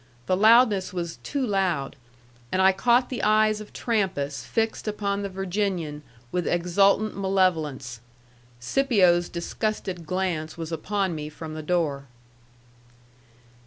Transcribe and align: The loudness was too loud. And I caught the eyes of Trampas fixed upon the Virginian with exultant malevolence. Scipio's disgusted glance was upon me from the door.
The 0.25 0.35
loudness 0.35 0.91
was 0.91 1.17
too 1.17 1.45
loud. 1.45 1.95
And 2.51 2.59
I 2.59 2.71
caught 2.71 3.09
the 3.09 3.21
eyes 3.21 3.61
of 3.61 3.71
Trampas 3.71 4.43
fixed 4.43 4.87
upon 4.87 5.21
the 5.21 5.29
Virginian 5.29 6.01
with 6.31 6.47
exultant 6.47 7.15
malevolence. 7.15 7.99
Scipio's 8.59 9.29
disgusted 9.29 10.07
glance 10.07 10.57
was 10.57 10.71
upon 10.71 11.13
me 11.13 11.29
from 11.29 11.53
the 11.53 11.61
door. 11.61 12.05